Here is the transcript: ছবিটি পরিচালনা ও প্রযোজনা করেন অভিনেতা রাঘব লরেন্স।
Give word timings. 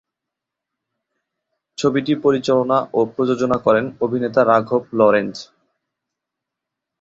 ছবিটি 1.77 2.13
পরিচালনা 2.15 2.77
ও 2.93 2.99
প্রযোজনা 3.13 3.57
করেন 3.57 3.85
অভিনেতা 4.01 4.41
রাঘব 4.45 4.81
লরেন্স। 4.93 5.37